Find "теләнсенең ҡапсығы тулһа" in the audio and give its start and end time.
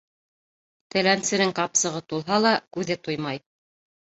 0.95-2.41